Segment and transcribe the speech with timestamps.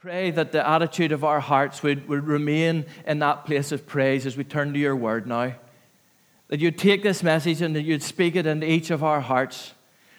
[0.00, 4.26] Pray that the attitude of our hearts would, would remain in that place of praise
[4.26, 5.54] as we turn to your word now.
[6.46, 9.72] That you'd take this message and that you'd speak it into each of our hearts.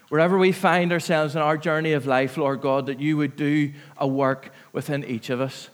[0.10, 3.72] Wherever we find ourselves in our journey of life, Lord God, that you would do
[3.98, 5.70] a work within each of us.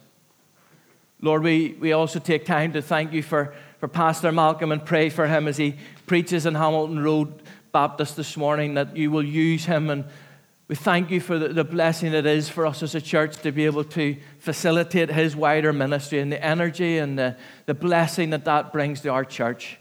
[1.19, 5.09] Lord, we, we also take time to thank you for, for Pastor Malcolm and pray
[5.09, 7.41] for him as he preaches in Hamilton Road
[7.71, 10.05] Baptist this morning, that you will use him and
[10.67, 13.65] we thank you for the, blessing it is for us as a church to be
[13.65, 18.73] able to facilitate his wider ministry and the energy and the, the blessing that that
[18.73, 19.77] brings to our church.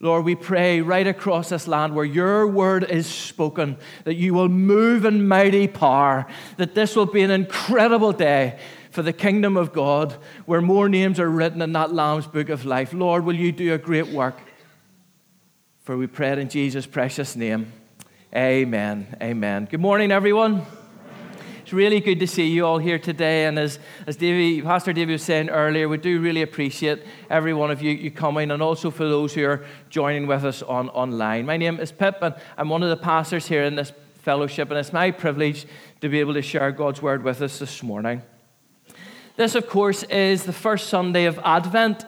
[0.00, 4.48] Lord, we pray right across this land where your word is spoken that you will
[4.48, 8.58] move in mighty power, that this will be an incredible day
[8.90, 10.16] for the kingdom of God
[10.46, 12.94] where more names are written in that Lamb's book of life.
[12.94, 14.38] Lord, will you do a great work?
[15.82, 17.72] For we pray it in Jesus' precious name.
[18.36, 19.16] Amen.
[19.22, 19.66] Amen.
[19.70, 20.66] Good morning, everyone.
[21.62, 23.46] It's really good to see you all here today.
[23.46, 27.70] And as, as Davey, Pastor David was saying earlier, we do really appreciate every one
[27.70, 31.46] of you, you coming, and also for those who are joining with us on online.
[31.46, 34.78] My name is Pip, and I'm one of the pastors here in this fellowship, and
[34.78, 35.66] it's my privilege
[36.02, 38.20] to be able to share God's word with us this morning.
[39.36, 42.04] This, of course, is the first Sunday of Advent,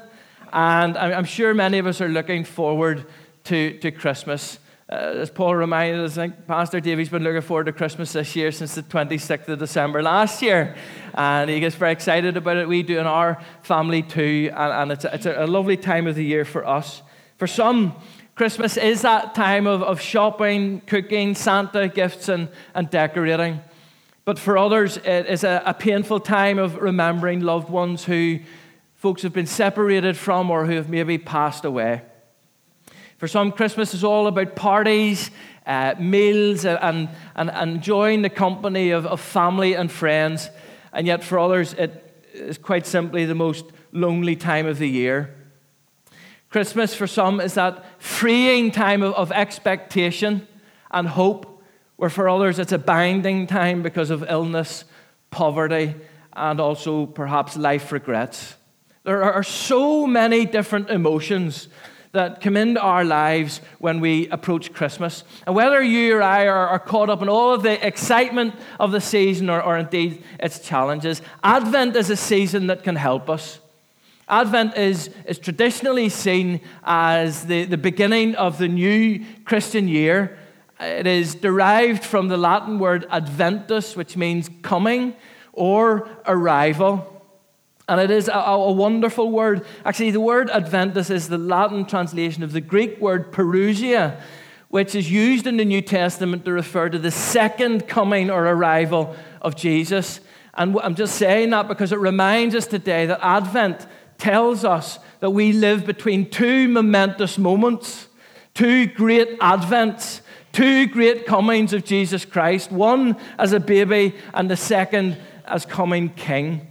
[0.52, 3.06] and I'm sure many of us are looking forward
[3.44, 4.58] to, to Christmas.
[4.90, 8.34] Uh, as Paul reminded us, I think Pastor Davey's been looking forward to Christmas this
[8.34, 10.74] year since the 26th of December last year.
[11.14, 12.68] And he gets very excited about it.
[12.68, 14.50] We do in our family too.
[14.52, 17.02] And, and it's, a, it's a lovely time of the year for us.
[17.38, 17.94] For some,
[18.34, 23.60] Christmas is that time of, of shopping, cooking, Santa gifts, and, and decorating.
[24.24, 28.40] But for others, it is a, a painful time of remembering loved ones who
[28.96, 32.02] folks have been separated from or who have maybe passed away.
[33.20, 35.30] For some, Christmas is all about parties,
[35.66, 36.78] uh, meals, and,
[37.36, 40.48] and, and, enjoying the company of, of family and friends.
[40.94, 45.34] And yet, for others, it is quite simply the most lonely time of the year.
[46.48, 50.48] Christmas, for some, is that freeing time of, of expectation
[50.90, 51.62] and hope,
[51.96, 54.86] where for others, it's a binding time because of illness,
[55.30, 55.94] poverty,
[56.32, 58.54] and also perhaps life regrets.
[59.04, 61.68] There are so many different emotions
[62.12, 65.22] that come into our lives when we approach Christmas.
[65.46, 68.90] And whether you or I are, are caught up in all of the excitement of
[68.90, 73.60] the season or, or indeed its challenges, Advent is a season that can help us.
[74.28, 80.38] Advent is, is traditionally seen as the, the beginning of the new Christian year.
[80.78, 85.14] It is derived from the Latin word adventus, which means coming
[85.52, 87.19] or arrival.
[87.90, 89.66] And it is a, a, wonderful word.
[89.84, 94.20] Actually, the word Adventus is the Latin translation of the Greek word parousia,
[94.68, 99.16] which is used in the New Testament to refer to the second coming or arrival
[99.42, 100.20] of Jesus.
[100.54, 105.30] And I'm just saying that because it reminds us today that Advent tells us that
[105.30, 108.06] we live between two momentous moments,
[108.54, 110.20] two great Advents,
[110.52, 116.10] two great comings of Jesus Christ, one as a baby and the second as coming
[116.10, 116.69] King.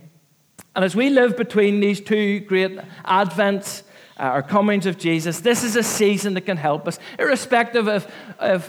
[0.80, 3.84] And as we live between these two great advents,
[4.18, 8.10] uh, or comings of Jesus, this is a season that can help us, irrespective of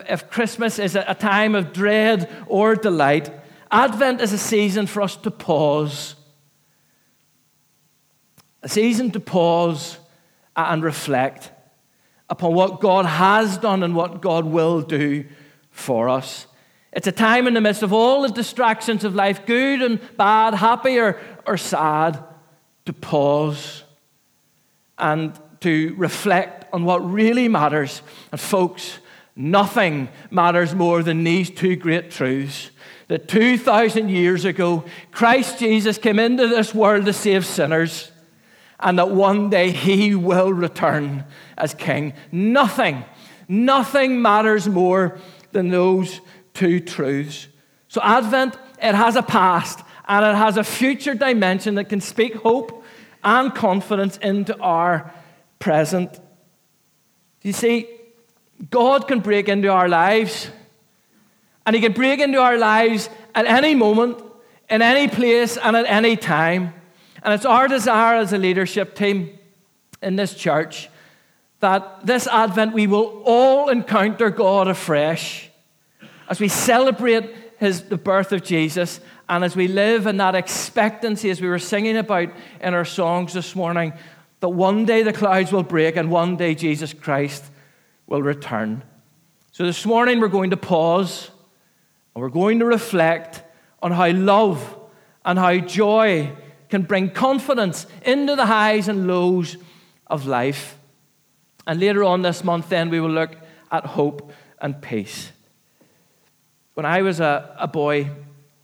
[0.09, 3.31] if, Christmas is a, a time of dread or delight.
[3.71, 6.17] Advent is a season for us to pause,
[8.65, 9.97] a season to pause
[10.57, 11.53] and reflect
[12.29, 15.27] upon what God has done and what God will do
[15.71, 16.49] for us.
[16.93, 20.55] It's a time in the midst of all the distractions of life, good and bad,
[20.55, 22.23] happy or, or sad,
[22.87, 23.85] to pause
[24.99, 28.03] and to reflect on what really matters.
[28.33, 28.99] And, folks,
[29.37, 32.71] nothing matters more than these two great truths.
[33.09, 38.11] That 2,000 years ago, Christ Jesus came into this world to save sinners,
[38.79, 41.25] and that one day he will return
[41.59, 42.15] as king.
[42.33, 43.05] Nothing,
[43.49, 45.19] nothing matters more
[45.53, 46.21] than those
[46.61, 47.49] two truths.
[47.89, 52.35] So, Advent, it has a past and it has a future dimension that can speak
[52.35, 52.85] hope
[53.25, 55.11] and confidence into our
[55.59, 56.21] present.
[57.41, 57.89] You see,
[58.69, 60.51] God can break into our lives,
[61.65, 64.23] and He can break into our lives at any moment,
[64.69, 66.75] in any place, and at any time.
[67.23, 69.39] And it's our desire as a leadership team
[70.03, 70.91] in this church
[71.61, 75.50] that this Advent we will all encounter God afresh
[76.31, 81.29] as we celebrate his, the birth of Jesus and as we live in that expectancy,
[81.29, 82.31] as we were singing about
[82.61, 83.93] in our songs this morning,
[84.39, 87.45] that one day the clouds will break and one day Jesus Christ
[88.07, 88.83] will return.
[89.51, 91.31] So this morning we're going to pause
[92.15, 93.43] and we're going to reflect
[93.83, 94.79] on how love
[95.25, 96.31] and how joy
[96.69, 99.57] can bring confidence into the highs and lows
[100.07, 100.79] of life.
[101.67, 103.37] And later on this month, then, we will look
[103.71, 105.33] at hope and peace.
[106.81, 108.09] When I was a, a boy,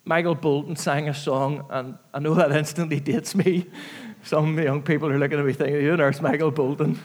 [0.06, 3.66] Michael Bolton sang a song, and I know that instantly dates me.
[4.22, 6.98] Some young people are looking at me thinking, You nurse Michael Bolton.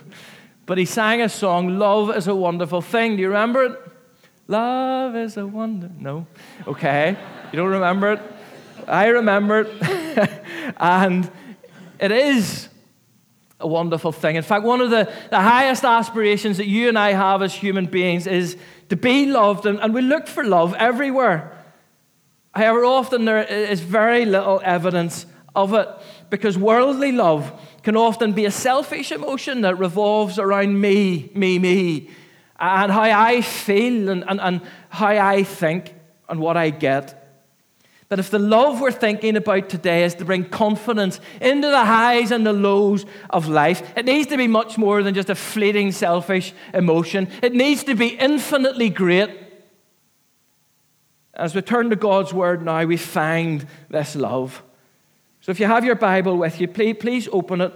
[0.65, 3.17] But he sang a song, Love is a Wonderful Thing.
[3.17, 3.79] Do you remember it?
[4.47, 5.91] Love is a wonder.
[5.99, 6.27] No?
[6.65, 7.17] Okay.
[7.51, 8.21] You don't remember it?
[8.87, 10.33] I remember it.
[10.77, 11.29] and
[11.99, 12.69] it is
[13.61, 14.35] a wonderful thing.
[14.35, 17.85] In fact, one of the, the highest aspirations that you and I have as human
[17.85, 18.57] beings is
[18.89, 21.57] to be loved, and, and we look for love everywhere.
[22.53, 25.25] However, often there is very little evidence
[25.55, 25.87] of it
[26.29, 27.51] because worldly love
[27.83, 32.09] can often be a selfish emotion that revolves around me, me, me,
[32.59, 35.95] and how I feel and, and, and how I think
[36.29, 37.20] and what I get.
[38.11, 42.31] That if the love we're thinking about today is to bring confidence into the highs
[42.31, 45.93] and the lows of life, it needs to be much more than just a fleeting
[45.93, 47.29] selfish emotion.
[47.41, 49.29] It needs to be infinitely great.
[51.33, 54.61] As we turn to God's word now, we find this love.
[55.39, 57.73] So if you have your Bible with you, please, please open it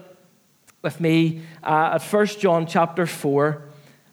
[0.82, 3.64] with me uh, at 1 John chapter 4,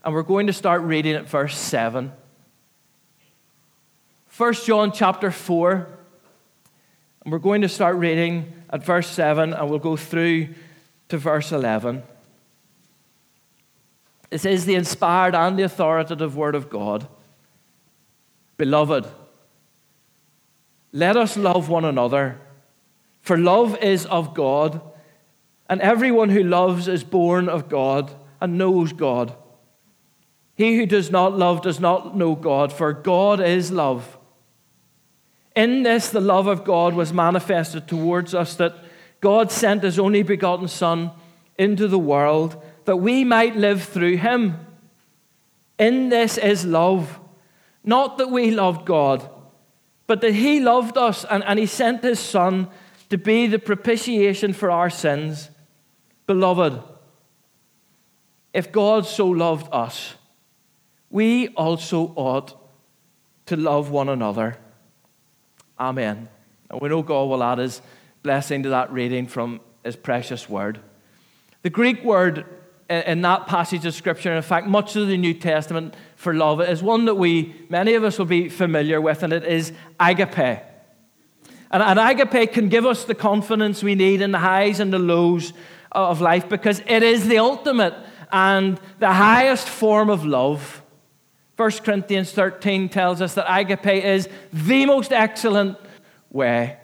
[0.05, 2.13] and we're going to start reading at verse 7.
[4.37, 5.99] 1 John chapter 4
[7.25, 10.49] and we're going to start reading at verse 7 and we'll go through
[11.09, 12.03] to verse 11.
[14.31, 17.07] This is the inspired and the authoritative Word of God.
[18.57, 19.07] Beloved,
[20.93, 22.39] let us love one another,
[23.21, 24.81] for love is of God,
[25.69, 29.35] and everyone who loves is born of God and knows God.
[30.55, 34.19] He who does not love does not know God, for God is love.
[35.55, 38.75] In this, the love of God was manifested towards us that
[39.21, 41.11] God sent his only begotten Son
[41.59, 44.59] into the world that we might live through him.
[45.79, 47.21] In this is love.
[47.85, 49.29] Not that we loved God,
[50.07, 52.69] but that he loved us and, and he sent his Son
[53.11, 55.51] to be the propitiation for our sins.
[56.27, 56.83] Beloved,
[58.55, 60.15] if God so loved us,
[61.11, 62.59] we also ought
[63.47, 64.57] to love one another.
[65.83, 66.29] Amen.
[66.71, 67.83] And we know God will add his
[68.23, 70.79] blessing to that reading from his precious word.
[71.63, 72.47] The Greek word
[72.89, 76.61] in that passage of Scripture, and in fact, much of the New Testament for love,
[76.61, 80.63] is one that we, many of us, will be familiar with, and it is agape.
[81.73, 85.01] And, and agape can give us the confidence we need in the highs and the
[85.01, 85.53] lows
[85.91, 87.95] of life because it is the ultimate
[88.31, 90.82] and the highest form of love.
[91.57, 95.77] 1 Corinthians 13 tells us that agape is the most excellent
[96.31, 96.79] way.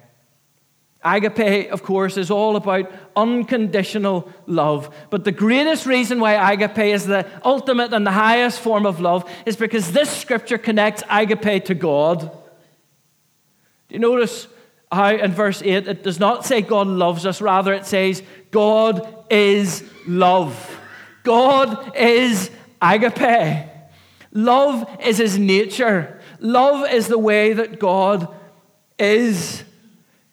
[1.01, 4.93] Agape, of course, is all about unconditional love.
[5.09, 9.29] But the greatest reason why agape is the ultimate and the highest form of love
[9.45, 12.19] is because this scripture connects agape to God.
[13.87, 14.47] Do you notice
[14.91, 19.25] how in verse 8 it does not say God loves us, rather it says God
[19.29, 20.79] is love.
[21.23, 22.51] God is
[22.81, 23.68] agape.
[24.31, 26.19] Love is his nature.
[26.39, 28.33] Love is the way that God
[28.97, 29.63] is.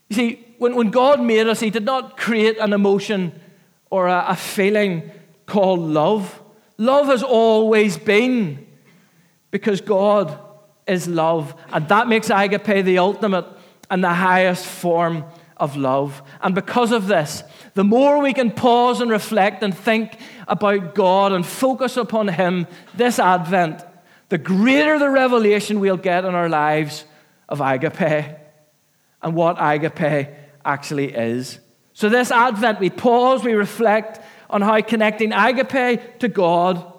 [0.09, 3.33] You see, when, when God made us, he did not create an emotion
[3.91, 5.11] or a, a feeling
[5.47, 6.43] called love.
[6.79, 8.67] Love has always been
[9.51, 10.39] because God
[10.87, 11.55] is love.
[11.73, 13.47] And that makes agape the ultimate
[13.91, 15.25] and the highest form
[15.57, 16.23] of love.
[16.43, 17.43] And because of this,
[17.75, 20.19] the more we can pause and reflect and think
[20.49, 23.83] about God and focus upon Him this Advent,
[24.29, 27.05] the greater the revelation we'll get in our lives
[27.49, 28.37] of agape
[29.23, 30.29] and what agape
[30.65, 31.61] actually is.
[31.93, 36.93] So, this Advent, we pause, we reflect on how connecting agape to God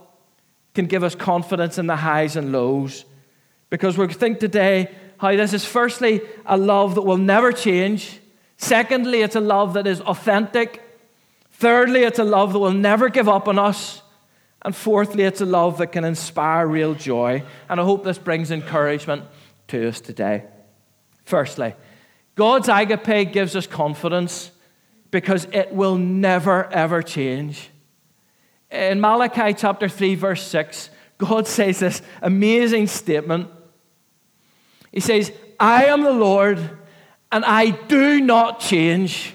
[0.73, 3.05] can give us confidence in the highs and lows.
[3.69, 8.19] Because we think today how this is firstly a love that will never change.
[8.57, 10.81] Secondly, it's a love that is authentic.
[11.51, 14.01] Thirdly, it's a love that will never give up on us.
[14.67, 17.41] And fourthly, it's a love that can inspire real joy.
[17.69, 19.23] And I hope this brings encouragement
[19.69, 20.43] to us today.
[21.23, 21.73] Firstly,
[22.35, 24.51] God's agape gives us confidence
[25.09, 27.69] because it will never, ever change.
[28.69, 33.49] In Malachi chapter 3, verse 6, God says this amazing statement.
[34.91, 35.31] He says,
[35.61, 36.59] I am the Lord
[37.31, 39.33] and I do not change.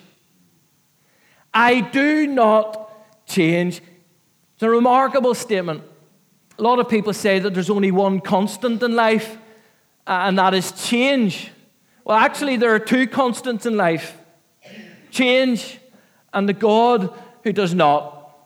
[1.55, 3.81] I do not change.
[4.63, 5.83] It's a remarkable statement.
[6.57, 9.37] A lot of people say that there's only one constant in life,
[10.07, 11.51] uh, and that is change.
[12.05, 14.17] Well, actually, there are two constants in life
[15.11, 15.81] change
[16.33, 18.37] and the God who does not.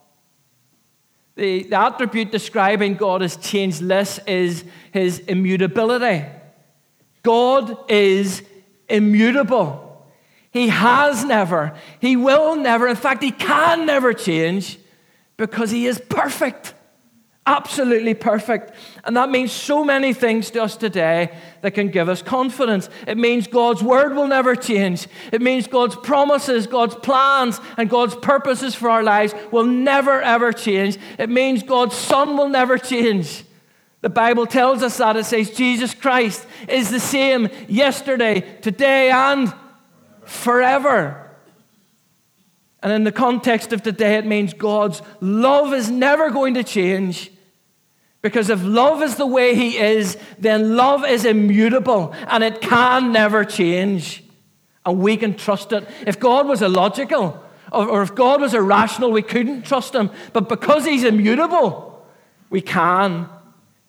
[1.35, 6.25] The, the attribute describing God as changeless is his immutability.
[7.23, 8.43] God is
[8.89, 10.07] immutable.
[10.51, 14.79] He has never, he will never, in fact, he can never change
[15.37, 16.75] because he is perfect.
[17.49, 18.73] Absolutely perfect.
[19.05, 21.31] And that means so many things to us today
[21.63, 22.89] that can give us confidence.
[23.07, 25.07] It means God's word will never change.
[25.31, 30.53] It means God's promises, God's plans, and God's purposes for our lives will never, ever
[30.53, 30.99] change.
[31.21, 33.45] It means God's Son will never change.
[34.01, 35.17] The Bible tells us that.
[35.17, 39.55] It says Jesus Christ is the same yesterday, today, and
[40.25, 41.26] forever.
[42.87, 47.33] And in the context of today, it means God's love is never going to change.
[48.23, 53.11] Because if love is the way He is, then love is immutable and it can
[53.11, 54.23] never change.
[54.85, 55.85] And we can trust it.
[56.07, 60.09] If God was illogical or, if God was irrational, we couldn't trust Him.
[60.33, 62.07] But because He's immutable,
[62.51, 63.29] we can.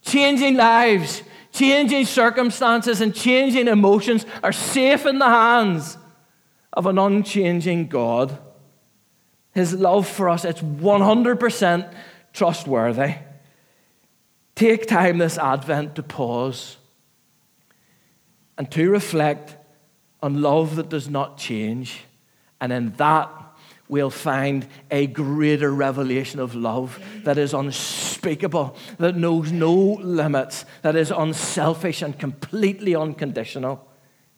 [0.01, 5.99] Changing lives, changing circumstances, and changing emotions are safe in the hands
[6.73, 8.39] of an unchanging God.
[9.57, 11.91] His love for us, it's 100%
[12.31, 13.15] trustworthy.
[14.53, 16.77] Take time this Advent to pause
[18.55, 19.55] and to reflect
[20.21, 22.01] on love that does not change.
[22.61, 23.31] And in that,
[23.89, 30.95] we'll find a greater revelation of love that is unspeakable, that knows no limits, that
[30.95, 33.87] is unselfish and completely unconditional.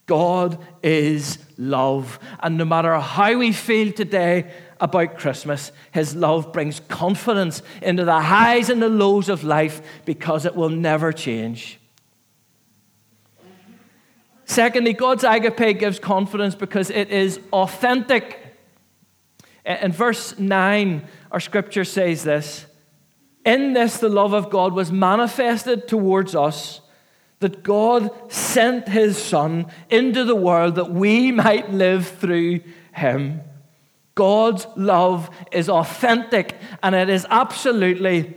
[0.06, 2.20] God is love.
[2.42, 4.50] And no matter how we feel today
[4.80, 5.72] about Christmas.
[5.92, 10.70] His love brings confidence into the highs and the lows of life because it will
[10.70, 11.80] never change.
[14.46, 18.40] Secondly, God's agape gives confidence because it is authentic.
[19.64, 22.66] In verse 9, our scripture says this
[23.46, 26.82] In this, the love of God was manifested towards us,
[27.42, 32.62] that God sent his Son into the world that we might live through
[32.94, 33.42] him.
[34.20, 38.36] God's love is authentic and it is absolutely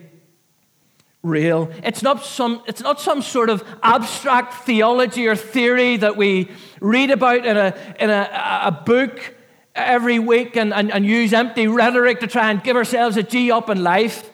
[1.25, 1.73] real.
[1.83, 7.11] It's not some, it's not some sort of abstract theology or theory that we read
[7.11, 9.35] about in a, in a, a book
[9.75, 13.51] every week and, and, and use empty rhetoric to try and give ourselves a G
[13.51, 14.31] up in life.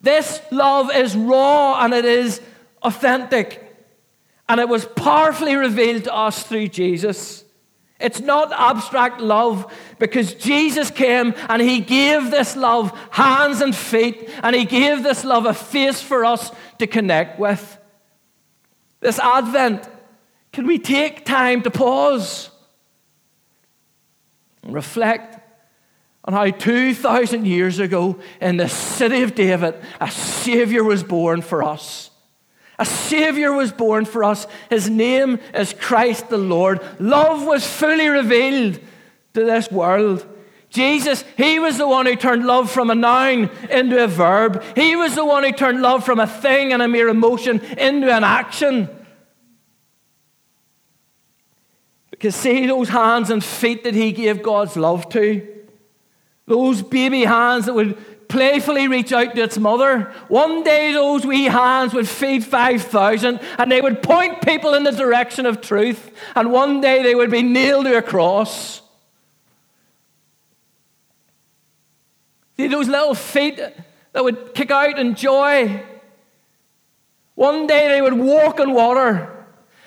[0.00, 2.40] This love is raw and it is
[2.84, 3.60] authentic.
[4.48, 7.43] And it was powerfully revealed to us through Jesus.
[8.00, 14.28] It's not abstract love because Jesus came and He gave this love hands and feet,
[14.42, 17.78] and He gave this love a face for us to connect with.
[19.00, 19.88] This Advent,
[20.52, 22.50] can we take time to pause
[24.62, 25.40] and reflect
[26.24, 31.62] on how 2,000 years ago in the city of David, a Savior was born for
[31.62, 32.10] us?
[32.78, 34.46] A Savior was born for us.
[34.68, 36.80] His name is Christ the Lord.
[36.98, 38.80] Love was fully revealed
[39.34, 40.26] to this world.
[40.70, 44.62] Jesus, He was the one who turned love from a noun into a verb.
[44.74, 48.12] He was the one who turned love from a thing and a mere emotion into
[48.12, 48.88] an action.
[52.10, 55.46] Because see those hands and feet that He gave God's love to?
[56.46, 60.12] Those baby hands that would playfully reach out to its mother.
[60.26, 64.90] One day, those wee hands would feed 5,000 and they would point people in the
[64.90, 66.10] direction of truth.
[66.34, 68.82] And one day, they would be nailed to a cross.
[72.56, 73.60] See those little feet
[74.12, 75.84] that would kick out in joy?
[77.36, 79.46] One day, they would walk in water.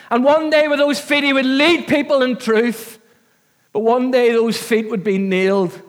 [0.10, 2.98] And one day, with those feet, he would lead people in truth.
[3.74, 5.82] But one day, those feet would be nailed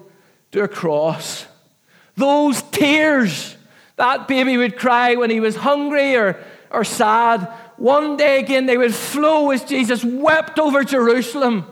[0.51, 1.47] to a cross.
[2.19, 3.57] Those tears
[3.95, 6.37] that baby would cry when he was hungry or,
[6.71, 7.45] or sad,
[7.77, 11.65] one day again they would flow as Jesus wept over Jerusalem,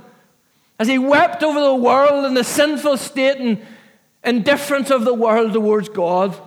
[0.78, 3.60] as he wept over the world and the sinful state and
[4.22, 6.40] indifference of the world towards God.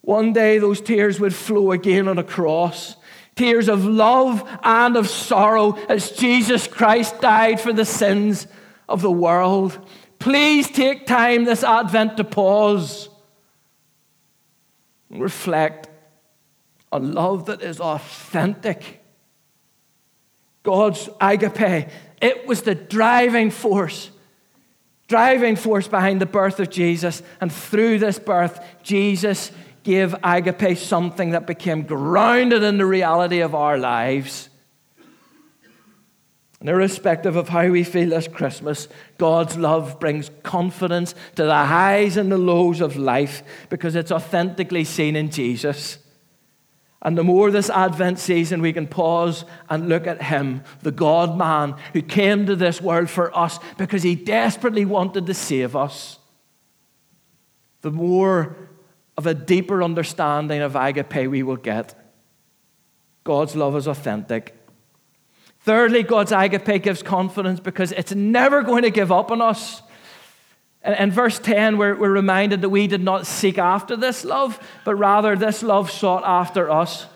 [0.00, 2.96] One day those tears would flow again on a cross.
[3.36, 8.48] Tears of love and of sorrow as Jesus Christ died for the sins
[8.88, 9.78] of the world.
[10.18, 13.08] Please take time this Advent to pause
[15.10, 15.88] and reflect
[16.92, 19.02] on love that is authentic.
[20.62, 21.88] God's agape,
[22.20, 24.10] it was the driving force,
[25.06, 27.22] driving force behind the birth of Jesus.
[27.40, 29.52] And through this birth, Jesus
[29.84, 34.48] gave agape something that became grounded in the reality of our lives.
[36.60, 42.16] And irrespective of how we feel this Christmas, God's love brings confidence to the highs
[42.16, 45.98] and the lows of life because it's authentically seen in Jesus.
[47.02, 51.36] And the more this Advent season we can pause and look at Him, the God
[51.36, 56.18] man who came to this world for us because He desperately wanted to save us,
[57.82, 58.56] the more
[59.16, 61.94] of a deeper understanding of agape we will get.
[63.24, 64.56] God's love is authentic.
[65.66, 69.82] Thirdly, God's agape gives confidence because it's never going to give up on us.
[70.84, 74.94] In verse 10, we're, we're reminded that we did not seek after this love, but
[74.94, 77.06] rather this love sought after us.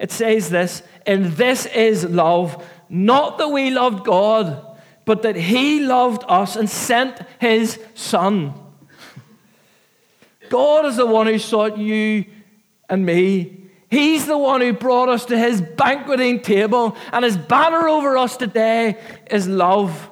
[0.00, 4.60] It says this, and this is love, not that we loved God,
[5.04, 8.54] but that He loved us and sent His Son.
[10.48, 12.24] God is the one who sought you
[12.88, 17.88] and me He's the one who brought us to his banqueting table, and his banner
[17.88, 20.08] over us today is love.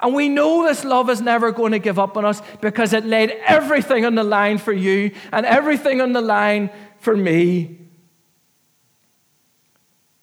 [0.00, 3.04] And we know this love is never going to give up on us because it
[3.04, 7.78] laid everything on the line for you and everything on the line for me,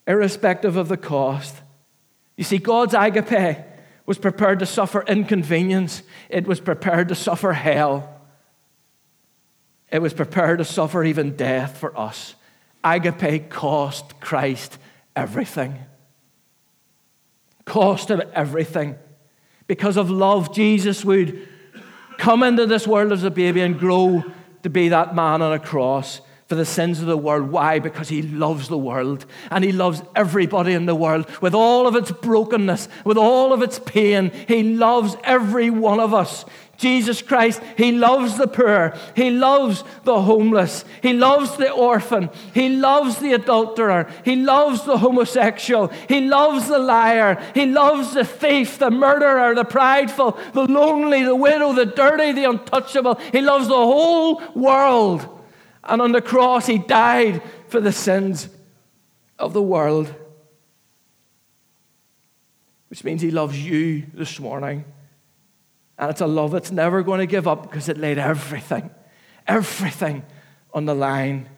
[0.06, 1.56] irrespective of the cost.
[2.36, 3.64] You see, God's agape
[4.04, 8.20] was prepared to suffer inconvenience, it was prepared to suffer hell,
[9.90, 12.34] it was prepared to suffer even death for us
[12.84, 14.78] agape cost Christ
[15.14, 15.78] everything.
[17.64, 18.96] Cost him everything.
[19.66, 21.46] Because of love, Jesus would
[22.16, 24.24] come into this world as a baby and grow
[24.62, 27.50] to be that man on a cross for the sins of the world.
[27.50, 27.78] Why?
[27.78, 31.94] Because he loves the world and he loves everybody in the world with all of
[31.94, 34.30] its brokenness, with all of its pain.
[34.48, 36.46] He loves every one of us.
[36.78, 38.96] Jesus Christ, He loves the poor.
[39.16, 40.84] He loves the homeless.
[41.02, 42.30] He loves the orphan.
[42.54, 44.08] He loves the adulterer.
[44.24, 45.88] He loves the homosexual.
[46.08, 47.42] He loves the liar.
[47.52, 52.48] He loves the thief, the murderer, the prideful, the lonely, the widow, the dirty, the
[52.48, 53.16] untouchable.
[53.32, 55.37] He loves the whole world.
[55.88, 58.48] And on the cross, He died for the sins
[59.38, 60.14] of the world.
[62.88, 64.84] Which means He loves you this morning.
[65.98, 68.90] And it's a love that's never going to give up because it laid everything,
[69.48, 70.24] everything
[70.72, 71.48] on the line,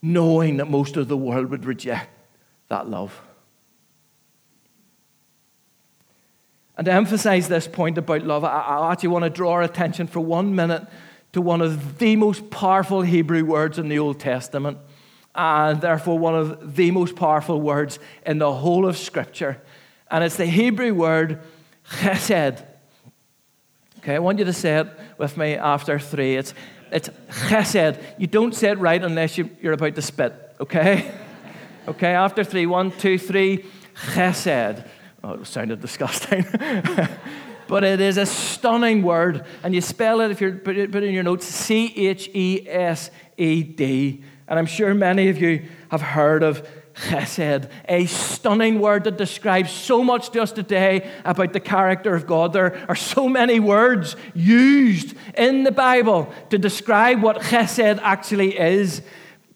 [0.00, 2.08] knowing that most of the world would reject
[2.68, 3.20] that love.
[6.78, 10.20] And to emphasize this point about love, I actually want to draw our attention for
[10.20, 10.86] one minute
[11.36, 14.78] to one of the most powerful Hebrew words in the Old Testament,
[15.34, 19.60] and therefore one of the most powerful words in the whole of Scripture.
[20.10, 21.42] And it's the Hebrew word
[21.90, 22.64] chesed.
[23.98, 26.36] Okay, I want you to say it with me after three.
[26.36, 26.54] It's,
[26.90, 28.02] it's chesed.
[28.16, 31.12] You don't say it right unless you, you're about to spit, okay?
[31.86, 32.64] okay, after three.
[32.64, 33.66] One, two, three.
[33.94, 34.88] Chesed.
[35.22, 36.46] Oh, it sounded disgusting.
[37.68, 39.44] but it is a stunning word.
[39.62, 43.10] And you spell it, if put put it in your notes, C H E S
[43.36, 44.22] E D.
[44.48, 49.70] And I'm sure many of you have heard of chesed, a stunning word that describes
[49.70, 52.52] so much to us today about the character of God.
[52.52, 59.02] There are so many words used in the Bible to describe what chesed actually is,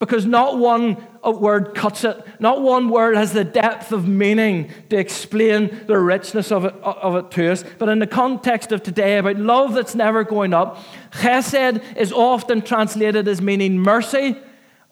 [0.00, 4.70] because not one uh, word cuts it, not one word has the depth of meaning
[4.88, 7.62] to explain the richness of it, uh, of it to us.
[7.78, 10.82] But in the context of today, about love that's never going up,
[11.12, 14.36] chesed is often translated as meaning mercy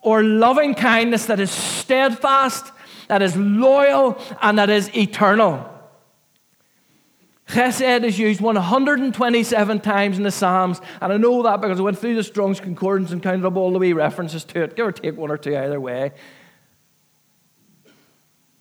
[0.03, 2.71] or loving kindness that is steadfast,
[3.09, 5.78] that is loyal, and that is eternal.
[7.49, 11.99] Chesed is used 127 times in the Psalms, and I know that because I went
[11.99, 14.93] through the Strong's Concordance and counted up all the wee references to it, give or
[14.93, 16.13] take one or two either way.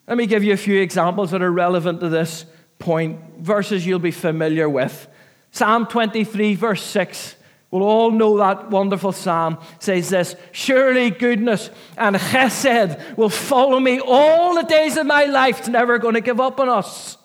[0.08, 2.46] Let me give you a few examples that are relevant to this
[2.80, 5.08] point, verses you'll be familiar with.
[5.52, 7.36] Psalm 23, verse 6
[7.70, 14.00] We'll all know that wonderful psalm says this Surely goodness and chesed will follow me
[14.00, 15.60] all the days of my life.
[15.60, 17.17] It's never going to give up on us.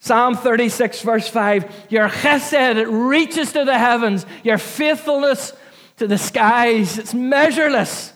[0.00, 5.52] Psalm 36, verse 5 Your chesed, it reaches to the heavens, your faithfulness
[5.96, 6.98] to the skies.
[6.98, 8.12] It's measureless,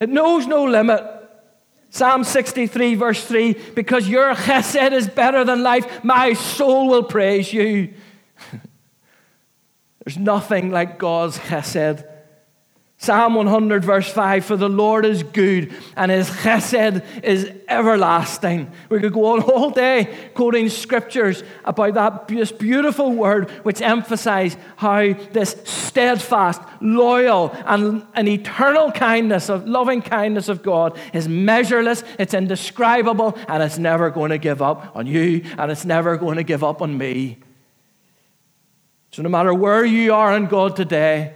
[0.00, 1.10] it knows no limit.
[1.90, 7.52] Psalm 63, verse 3 Because your chesed is better than life, my soul will praise
[7.52, 7.94] you.
[10.04, 12.04] There's nothing like God's chesed.
[13.04, 18.72] Psalm 100, verse 5 For the Lord is good, and his chesed is everlasting.
[18.88, 25.12] We could go on all day quoting scriptures about that beautiful word which emphasize how
[25.32, 32.32] this steadfast, loyal, and an eternal kindness of loving kindness of God is measureless, it's
[32.32, 36.42] indescribable, and it's never going to give up on you, and it's never going to
[36.42, 37.36] give up on me.
[39.12, 41.34] So, no matter where you are in God today,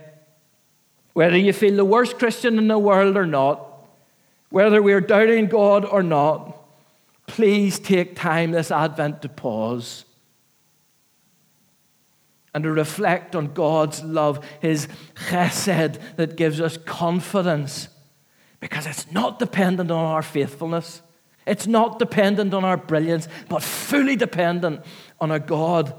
[1.18, 3.88] whether you feel the worst Christian in the world or not,
[4.50, 6.56] whether we're doubting God or not,
[7.26, 10.04] please take time this Advent to pause
[12.54, 14.86] and to reflect on God's love, His
[15.28, 17.88] chesed that gives us confidence
[18.60, 21.02] because it's not dependent on our faithfulness.
[21.48, 24.82] It's not dependent on our brilliance, but fully dependent
[25.20, 25.92] on a God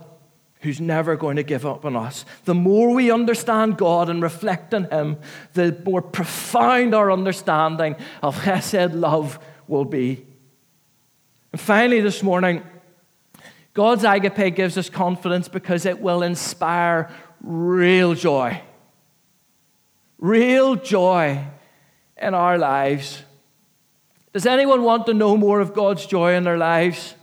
[0.59, 2.25] who's never going to give up on us.
[2.45, 5.17] The more we understand God and reflect on Him,
[5.53, 10.25] the more profound our understanding of Chesed love will be.
[11.51, 12.63] And finally, this morning,
[13.73, 17.09] God's agape gives us confidence because it will inspire
[17.41, 18.61] real joy.
[20.17, 21.45] Real joy
[22.21, 23.23] in our lives.
[24.33, 27.15] Does anyone want to know more of God's joy in their lives?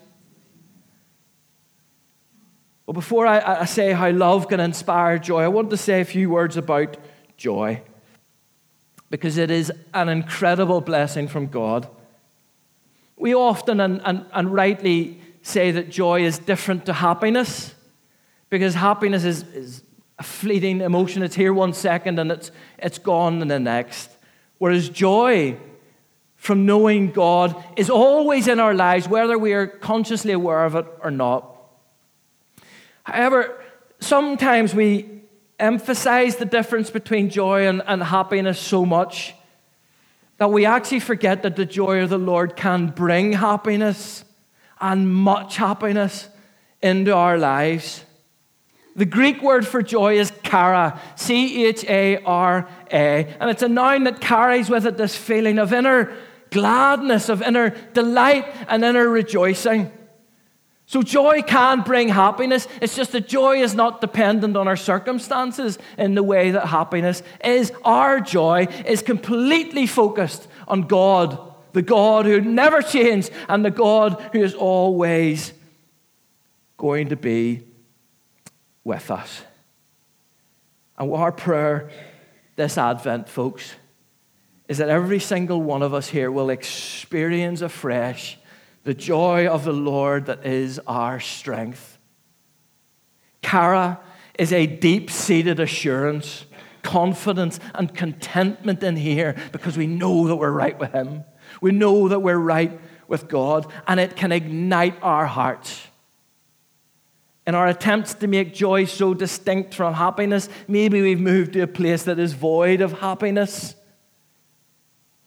[2.87, 6.05] Well, before I, I say how love can inspire joy, I want to say a
[6.05, 6.96] few words about
[7.37, 7.83] joy
[9.11, 11.88] because it is an incredible blessing from God.
[13.16, 17.75] We often and, and, and rightly say that joy is different to happiness
[18.51, 19.83] because happiness is, is
[20.18, 21.22] a fleeting emotion.
[21.22, 24.11] It's here one second and it's, it's gone in the next.
[24.59, 25.57] Whereas joy
[26.37, 30.87] from knowing God is always in our lives, whether we are consciously aware of it
[31.03, 31.55] or not.
[33.06, 33.56] However,
[34.00, 35.22] sometimes we
[35.60, 39.32] emphasize the difference between joy and, and happiness so much
[40.38, 44.24] that we actually forget that the joy of the Lord can bring happiness
[44.80, 46.28] and much happiness
[46.82, 48.04] into our lives.
[48.96, 53.68] The Greek word for joy is chara, C H A R A, and it's a
[53.68, 56.12] noun that carries with it this feeling of inner
[56.50, 59.92] gladness, of inner delight, and inner rejoicing.
[60.88, 62.68] So, joy can bring happiness.
[62.81, 67.25] It's just that joy is not dependent on our circumstances in the way that happiness
[67.44, 67.72] is.
[67.85, 74.31] Our joy is completely focused on God, the God who never changed, and the God
[74.33, 75.53] who is always
[76.77, 77.62] going to be
[78.85, 79.42] with us.
[80.96, 81.90] And our prayer
[82.55, 83.75] this Advent, folks,
[84.68, 88.38] is that every single one of us here will experience afresh
[88.87, 91.99] the joy of the Lord that is our strength.
[93.42, 93.99] Chara
[94.38, 96.44] is a deep seated assurance,
[96.83, 101.25] confidence, and contentment in here because we know that we're right with Him.
[101.61, 105.88] We know that we're right with God, and it can ignite our hearts.
[107.44, 111.66] In our attempts to make joy so distinct from happiness, maybe we've moved to a
[111.66, 113.75] place that is void of happiness.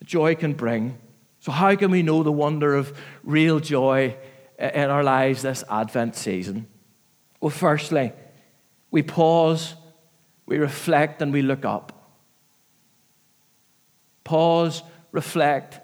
[0.02, 0.96] Joy can bring.
[1.40, 4.16] So, how can we know the wonder of real joy
[4.58, 6.66] in our lives this Advent season?
[7.40, 8.12] Well, firstly,
[8.90, 9.74] we pause,
[10.44, 11.92] we reflect, and we look up.
[14.24, 15.80] Pause, reflect,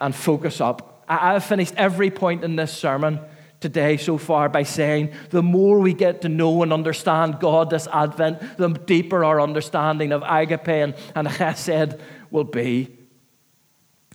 [0.00, 1.04] and focus up.
[1.08, 3.20] I've finished every point in this sermon
[3.58, 7.88] today so far by saying the more we get to know and understand God this
[7.92, 10.94] Advent, the deeper our understanding of agape and,
[11.26, 11.98] chesed
[12.30, 13.03] will be.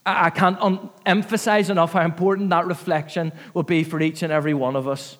[0.05, 4.53] I can't un- emphasize enough how important that reflection will be for each and every
[4.53, 5.17] one of us.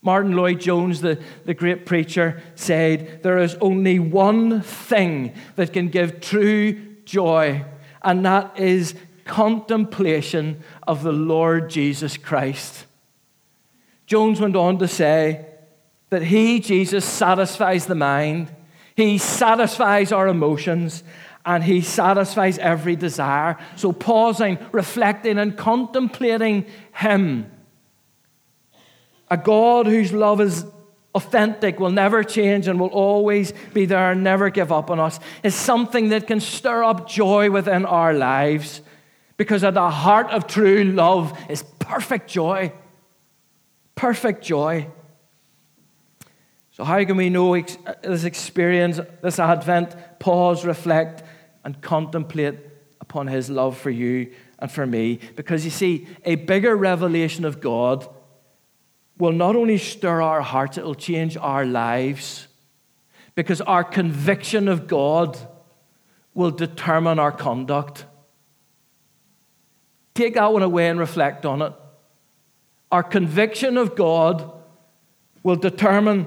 [0.00, 6.20] Martyn Lloyd-Jones, the, the great preacher, said, There is only one thing that can give
[6.20, 7.64] true joy,
[8.02, 8.94] and that is
[9.24, 12.86] contemplation of the Lord Jesus Christ.
[14.06, 15.46] Jones went on to say
[16.10, 18.50] that He, Jesus, satisfies the mind,
[18.96, 21.02] He satisfies our emotions,
[21.48, 23.56] and He satisfies every desire.
[23.74, 27.50] So, pausing, reflecting, and contemplating Him,
[29.30, 30.66] a God whose love is
[31.14, 35.18] authentic, will never change, and will always be there and never give up on us,
[35.42, 38.82] is something that can stir up joy within our lives.
[39.38, 42.72] Because at the heart of true love is perfect joy.
[43.94, 44.86] Perfect joy.
[46.72, 47.60] So, how can we know
[48.02, 49.96] this experience, this Advent?
[50.20, 51.24] Pause, reflect,
[51.64, 52.58] and contemplate
[53.00, 55.20] upon his love for you and for me.
[55.36, 58.08] Because you see, a bigger revelation of God
[59.18, 62.48] will not only stir our hearts, it will change our lives.
[63.34, 65.38] Because our conviction of God
[66.34, 68.04] will determine our conduct.
[70.14, 71.72] Take that one away and reflect on it.
[72.90, 74.52] Our conviction of God
[75.42, 76.26] will determine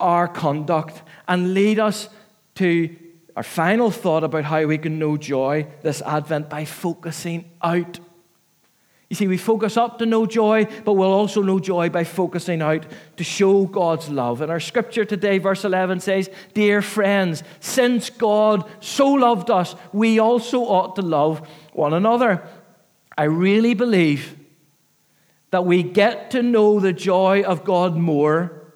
[0.00, 2.08] our conduct and lead us
[2.56, 2.94] to
[3.36, 7.98] our final thought about how we can know joy this Advent by focusing out.
[9.08, 12.62] You see, we focus up to know joy, but we'll also know joy by focusing
[12.62, 12.86] out
[13.18, 14.40] to show God's love.
[14.40, 20.18] And our scripture today, verse 11, says, Dear friends, since God so loved us, we
[20.18, 22.42] also ought to love one another.
[23.16, 24.36] I really believe
[25.50, 28.72] that we get to know the joy of God more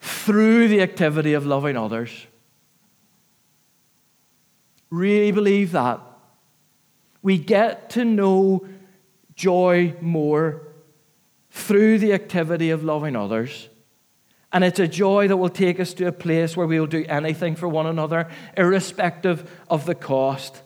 [0.00, 2.26] through the activity of loving others.
[4.92, 6.00] Really believe that.
[7.22, 8.66] We get to know
[9.34, 10.68] joy more
[11.50, 13.70] through the activity of loving others.
[14.52, 17.06] And it's a joy that will take us to a place where we will do
[17.08, 20.60] anything for one another, irrespective of the cost.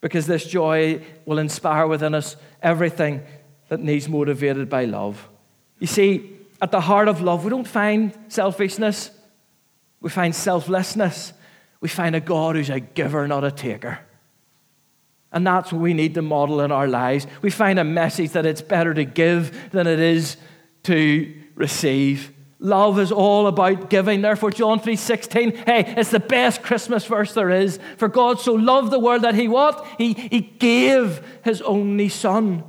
[0.00, 3.22] Because this joy will inspire within us everything
[3.68, 5.28] that needs motivated by love.
[5.78, 9.12] You see, at the heart of love, we don't find selfishness,
[10.00, 11.32] we find selflessness.
[11.80, 14.00] We find a God who's a giver, not a taker.
[15.32, 17.26] And that's what we need to model in our lives.
[17.40, 20.36] We find a message that it's better to give than it is
[20.84, 22.32] to receive.
[22.58, 24.20] Love is all about giving.
[24.20, 27.78] Therefore, John 3:16, hey, it's the best Christmas verse there is.
[27.96, 29.86] For God so loved the world that he what?
[29.96, 32.64] He, he gave his only son.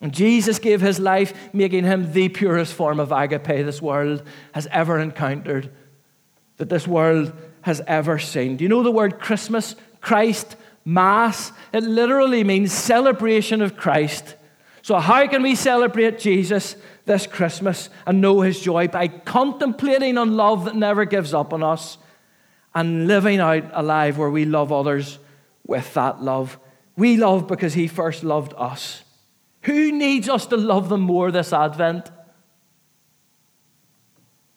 [0.00, 4.22] And Jesus gave his life, making him the purest form of agape this world
[4.52, 5.70] has ever encountered,
[6.62, 8.56] that this world has ever seen.
[8.56, 11.50] Do you know the word Christmas, Christ, Mass?
[11.72, 14.36] It literally means celebration of Christ.
[14.80, 18.86] So, how can we celebrate Jesus this Christmas and know his joy?
[18.86, 21.98] By contemplating on love that never gives up on us
[22.76, 25.18] and living out a life where we love others
[25.66, 26.60] with that love.
[26.96, 29.02] We love because he first loved us.
[29.62, 32.08] Who needs us to love them more this Advent?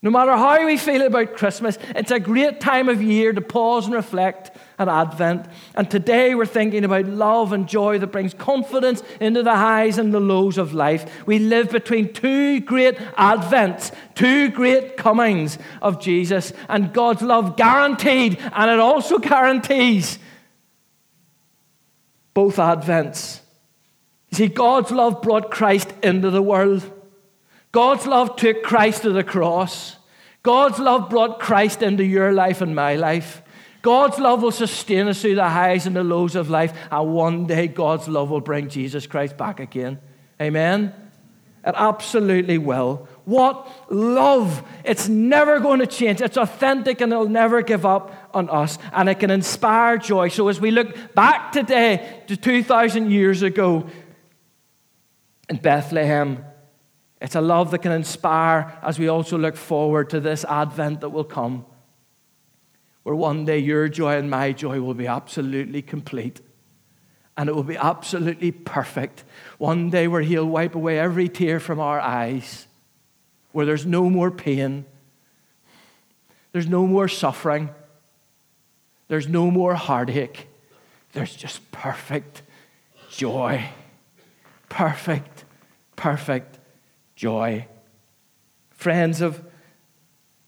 [0.06, 3.86] No matter how we feel about Christmas, it's a great time of year to pause
[3.86, 5.48] and reflect on Advent.
[5.74, 10.14] And today we're thinking about love and joy that brings confidence into the highs and
[10.14, 11.26] the lows of life.
[11.26, 18.38] We live between two great Advents, two great comings of Jesus, and God's love guaranteed,
[18.54, 20.20] and it also guarantees
[22.36, 23.40] both Advents.
[24.34, 26.92] See, God's love brought Christ into the world.
[27.76, 29.98] God's love took Christ to the cross.
[30.44, 33.42] God's love brought Christ into your life and my life.
[33.82, 37.48] God's love will sustain us through the highs and the lows of life, and one
[37.48, 40.00] day God's love will bring Jesus Christ back again.
[40.42, 40.94] Amen?
[41.66, 43.10] It absolutely will.
[43.26, 44.64] What love!
[44.86, 46.22] It's never going to change.
[46.22, 50.30] It's authentic and it'll never give up on us, and it can inspire joy.
[50.30, 53.86] So, as we look back today to 2,000 years ago,
[55.50, 56.46] in Bethlehem.
[57.22, 61.10] It's a love that can inspire as we also look forward to this Advent that
[61.10, 61.66] will come,
[63.04, 66.42] where one day your joy and my joy will be absolutely complete
[67.38, 69.26] and it will be absolutely perfect.
[69.58, 72.66] One day where He'll wipe away every tear from our eyes,
[73.52, 74.86] where there's no more pain,
[76.54, 77.70] there's no more suffering,
[79.10, 80.48] there's no more heartache,
[81.12, 82.42] there's just perfect
[83.10, 83.66] joy.
[84.70, 85.46] Perfect
[85.96, 86.60] perfect
[87.16, 87.68] joy.
[88.72, 89.44] Friends, have,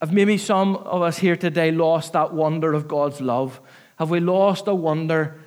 [0.01, 3.61] have maybe some of us here today lost that wonder of God's love?
[3.97, 5.39] Have we lost the wonder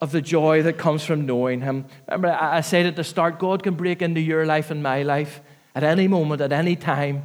[0.00, 1.86] of the joy that comes from knowing Him?
[2.08, 5.40] Remember, I said at the start God can break into your life and my life
[5.74, 7.24] at any moment, at any time,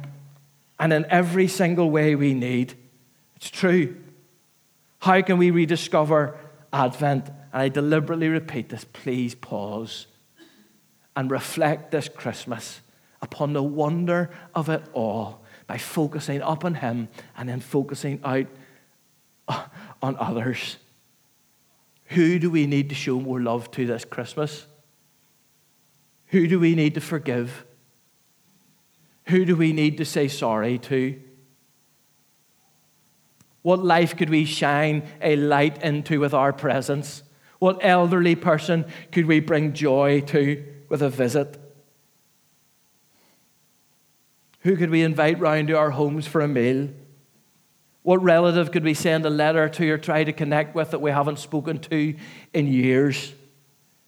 [0.78, 2.74] and in every single way we need.
[3.36, 3.96] It's true.
[4.98, 6.36] How can we rediscover
[6.72, 7.28] Advent?
[7.28, 10.06] And I deliberately repeat this please pause
[11.14, 12.80] and reflect this Christmas
[13.26, 18.46] upon the wonder of it all by focusing up on Him and then focusing out
[19.48, 19.66] uh,
[20.00, 20.76] on others.
[22.06, 24.66] Who do we need to show more love to this Christmas?
[26.28, 27.64] Who do we need to forgive?
[29.26, 31.20] Who do we need to say sorry to?
[33.62, 37.24] What life could we shine a light into with our presence?
[37.58, 40.64] What elderly person could we bring joy to?
[40.88, 41.58] with a visit?
[44.66, 46.88] Who could we invite round to our homes for a meal?
[48.02, 51.12] What relative could we send a letter to or try to connect with that we
[51.12, 52.16] haven't spoken to
[52.52, 53.32] in years?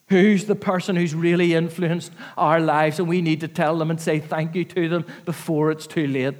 [0.08, 4.00] Who's the person who's really influenced our lives and we need to tell them and
[4.00, 6.34] say thank you to them before it's too late?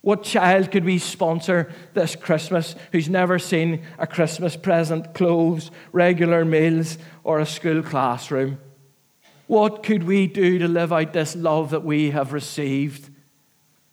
[0.00, 6.44] What child could we sponsor this Christmas who's never seen a Christmas present, clothes, regular
[6.44, 8.58] meals, or a school classroom?
[9.52, 13.10] What could we do to live out this love that we have received?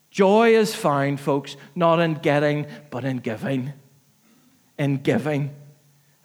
[0.10, 3.74] Joy is found, folks, not in getting, but in giving.
[4.78, 5.54] In giving.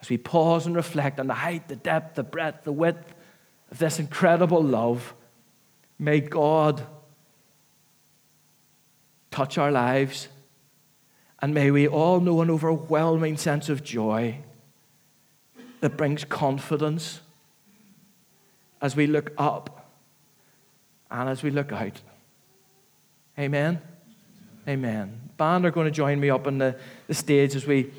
[0.00, 3.12] As we pause and reflect on the height, the depth, the breadth, the width
[3.72, 5.14] of this incredible love,
[5.98, 6.86] may God
[9.32, 10.28] touch our lives.
[11.42, 14.38] And may we all know an overwhelming sense of joy
[15.80, 17.20] that brings confidence
[18.84, 19.88] as we look up
[21.10, 22.02] and as we look out.
[23.38, 23.80] Amen.
[24.68, 25.30] Amen.
[25.38, 27.90] Band are going to join me up on the, the stage as we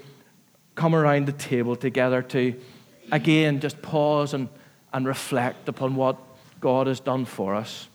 [0.76, 2.54] come around the table together to,
[3.12, 4.48] again, just pause and,
[4.94, 6.18] and reflect upon what
[6.62, 7.88] God has done for us.